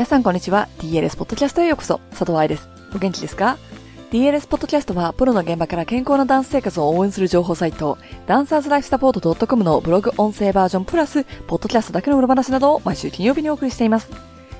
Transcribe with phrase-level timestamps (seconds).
[0.00, 0.66] 皆さんこんにちは。
[0.78, 2.00] DLS ポッドキャストへようこそ。
[2.08, 2.70] 佐藤愛です。
[2.94, 3.58] お元気ですか
[4.10, 14.08] ?DLS ポッドキャストは、プロの現場から健康なダンス生活を応援する情報サイト、ダンサーズライフサポート .com のブログ音声バージョンプラス、ポッドキャストだけの裏話などを毎週金曜日にお送りしています。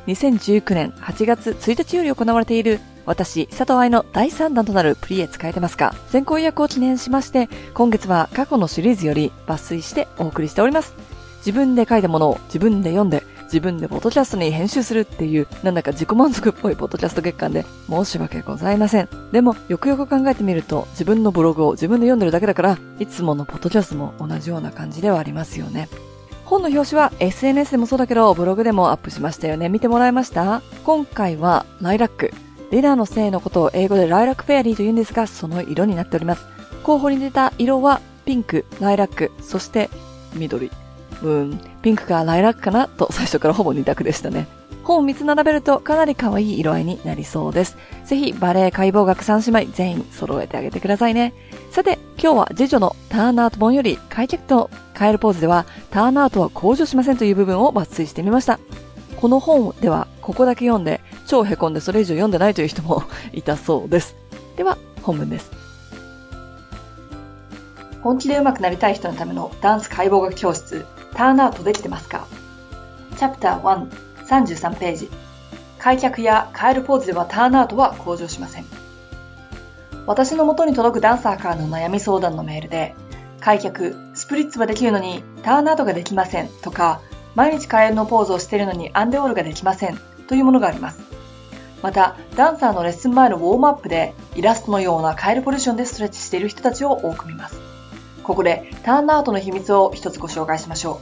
[0.08, 5.94] 2019年8月1日より行われている私、佐藤愛の第3弾となるプリエ使えてますか？
[6.10, 10.94] 先行予約を記念しまして、今月は過去のシリーズより抜粋してお送りしております。
[11.38, 19.08] 自分で書いたものを自分で読んで、自分でポッドキャストに編集するっていう、なんだか自己満足っぽいポッドキャスト月間で申し訳ございません。
[19.32, 25.88] でも、よくよく考えてみると、自分のブログを自分で読んでるだけだから、いつものポッドキャストも同じような感じではありますよね。
[26.44, 29.68] 本の表紙は SNS でもそうだけど、ブログでもアップしましたよね。
[29.68, 30.62] 見てもらいました？
[30.84, 32.32] 今回は、ライラック。
[32.70, 36.44] レナーの性のことを英語でライラックフェアリーと言うんですが、その色になっております。
[36.84, 39.90] 候補に出た色は、ピンク、ライラック、そして
[40.34, 40.70] 緑。
[41.22, 44.46] うん、ピンクかライラックかなと最初からほぼ2択でしたね。
[44.82, 47.76] 本を3つ並べるとかなり可愛い色合いになりそうです。
[48.04, 51.34] ぜひバレエ解剖学3姉妹全員揃えてあげてくださいね。
[51.70, 58.58] さて、今日は次女のターンアウト本より開脚とカエルポーズではターンアウトは向上しませんという部分を抜粋してみました。
[59.20, 64.16] この本ではここだけ読んで超凹んでそれ以上読んでないという人もいたそうです。
[64.56, 65.50] では、本文です。
[68.02, 70.86] 本気で上手くなりたい人のためのダンス解剖学教室、
[71.20, 72.26] ターンアウトできてますか？
[73.18, 73.90] チャプター1、
[74.26, 75.10] 33ページ。
[75.78, 78.64] 開脚やカエルポーズではターンアウトは向上しません。
[80.06, 82.94] 私の元に届くダンサーからの悩み相談のメールで、
[83.38, 87.02] 開脚、スプリッツはできるのにターンアウトができませんとか、
[87.34, 91.00] 毎日カエルのポーズをしているのにアンデオールができませんというものがあります。
[91.82, 97.60] また、ダンサーのレッスン前のウォームアップで、イラストのようなカエルポジションでストレッチしている人たちを多く見ます。
[98.22, 101.00] ここで、ターンアウトの秘密を一つご紹介しましょ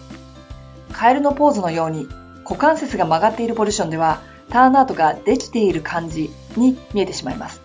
[0.90, 0.92] う。
[0.94, 2.06] カエルのポーズのように、
[2.44, 7.60] 股関節が曲がっているポジションでは、ターンアウトができている感じに見えてしまいます。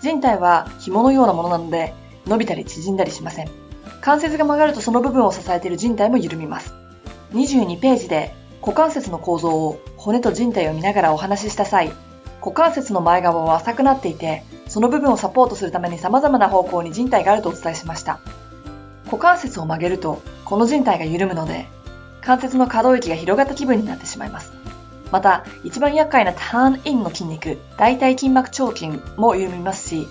[0.00, 1.94] 人体は紐のようなものなので、
[2.26, 3.50] 伸びたり縮んだりしません。
[4.00, 6.74] 関節が曲がるとその部分を支えている人体も緩みます。
[7.32, 11.92] 22ページで股関節の構造を骨と人体を見ながらお話しした際、
[12.40, 18.20] 股関節の前側は浅くなっていて、その部分をサポートするために様々な方向に人体があるとお伝えしました。
[19.06, 21.66] 股関節を曲げると、この人体が緩むので、
[22.20, 24.52] 関節の可動域が広がった気分になってしまいます。
[25.12, 30.08] また、一番厄介なターンインの筋肉、大腿筋膜腸筋も緩みますし、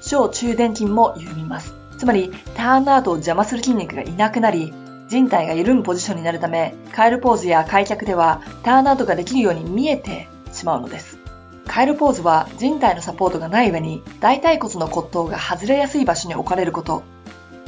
[0.00, 1.74] 小中殿筋も緩みます。
[1.98, 4.72] つまり、ターンアウトを邪魔する筋肉がいなくなり、
[5.08, 11.18] 人体が緩むポジションになるため、カエルポーズや開脚ではターンアウトができるように見えてしまうのです。
[11.66, 17.02] カエルポーズは人体のサポートがない上に大腿骨の骨頭が外れやすい場所に置かれること、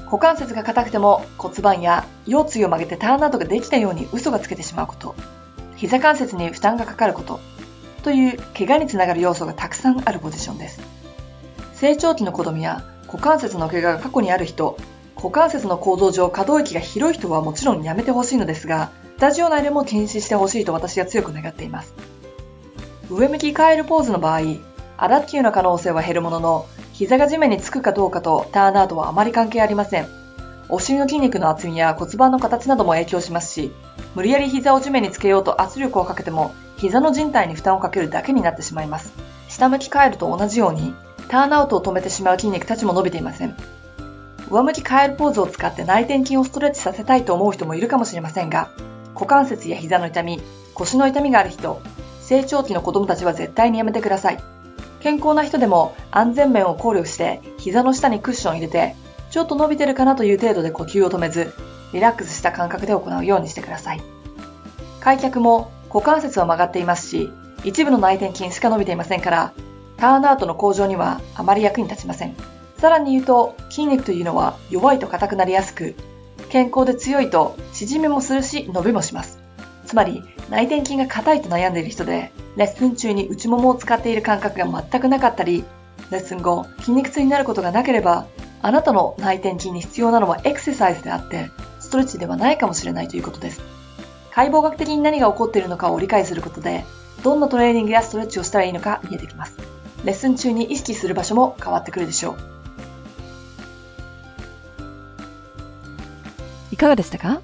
[0.07, 5.15] 股関節が硬くても骨盤や腰椎を曲げてターンアウトができたように嘘がつけてしまうこと、
[5.77, 7.41] 膝関節に負担がかかること、
[8.03, 10.81] という怪我につながる要素がたくさんあるポジションです。
[11.75, 14.79] 成長期の子供や股関節の怪我が過去にある人、
[15.17, 21.95] 股関節の構造上可動域が広い人はもちろんやめてほしいのですが、スタジオ内でも禁止してほしいと私は強く願っています。
[23.11, 24.41] 上向きカエルポーズの場合、
[24.99, 30.09] アダッキューの可能性は減るものの、膝が地面につくかどうかとターンアウトはあまり関係ありません。
[30.71, 33.71] お尻の筋肉の厚みや骨盤の形なども影響しますし、
[34.15, 39.13] 無理やり膝を地面につけようと圧力をかけても、膝の人体に負担をかけるだけになってしまいます。
[39.51, 40.95] 下向きカエルと同じように、
[41.29, 43.55] ターンアウトを止めてしまう筋肉たちも伸びていません。
[44.51, 48.71] 上向きカエルポーズを使って内転筋をストレッチさせたいと思う人もいるかもしれませんが、
[49.13, 50.41] 股関節や膝の痛み、
[50.73, 51.83] 腰の痛みがある人、
[52.23, 54.56] 成長期の子供たちは絶対にやめてください。
[55.01, 58.95] 健康な人でも安全面を考慮して膝の下にクッション入れて、
[59.31, 61.53] ちょっと伸びてるかなという程度で呼吸を止めず、
[61.93, 64.03] リラックスした感覚で行うようにしてください。
[65.01, 67.31] 開脚も股関節は曲がっていますし、
[67.65, 69.53] 一部の内転筋しか伸びていませんから、
[69.97, 72.35] ターンアウトの向上にはあまり役に立ちません。
[72.79, 75.95] さらに言うと、筋肉というのは弱いと硬くなりやすく、
[76.51, 79.36] 健康で強いと縮みもするし伸びもします。
[79.87, 85.65] つまり内転筋が硬いと悩んでいる人で、レッスン中に内ももを使っている感覚が全くなかったり、
[86.11, 88.27] レッスン後筋肉痛になることがなければ、
[88.63, 91.51] あなたの内転筋に必要なのはエクササイズであって、
[91.81, 93.61] ストレッチではないかもしれないということです。
[94.33, 96.85] 解剖学的に何が起こっているのかを理解することで、
[97.23, 99.57] どんなトレーニングやストレッチをしたらいいのか見えてきます。
[100.05, 102.37] レッスン中に意識する場所も変わってくるでしょう。
[106.73, 107.41] いかがでしたか？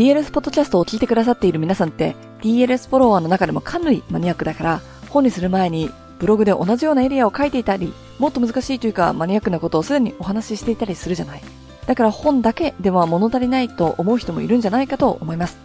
[0.00, 4.80] DLS ポッドキャストを聞いてくださっている皆さんって DLS フォロワーの中でもかなりマニアックだから
[5.10, 11.42] 本にする前にブログで同じようなエリアを書いていたりもっと難しいというかマニアックなことをすでにお話ししていたりするじゃない。
[11.84, 15.58] だから本だけでは物足りないと思う人もいるんじゃないかと思います。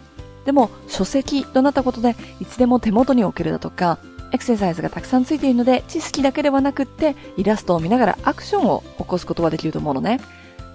[0.44, 3.98] でも、書籍となったことで、いつでも手元に置けるだとか、
[4.32, 10.20] エクササイズがたくさんついているので、知識だけではなくって、イラストを見ながらアクションを起こすことができると思うのね。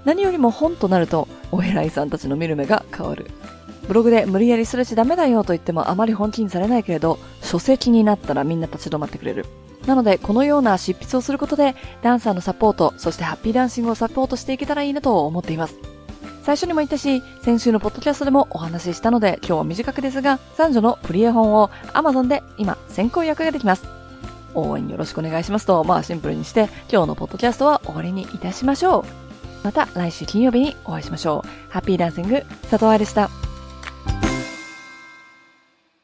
[0.05, 3.27] 何よりも本となると、お偉いさんたちの見る目が変わる。
[3.87, 9.45] ブログで無理やりストレッチダメだよと言ってもあまり本気にされないけれど、書籍になったらみんな立ち止まってくれる。
[9.85, 15.75] なので、このような執筆をすることで、ダンサーのサポート、そしてハッピーダンシングをサポートしていけたらいいなと思っています。
[16.43, 23.83] 最初にも言ったし、先週のポッドキャストでもお話ししたので、今日は短くですが、三女のプリエ本を Amazon で今先行予約ができます。
[24.53, 29.30] 応援よろしくお願いしますと、まあシンプルにして、今日のポッドキャストは終わりにいたしましょう。
[29.63, 31.71] また来週金曜日にお会いしましょう。
[31.71, 33.40] ハッピーダンシング、佐藤愛でした。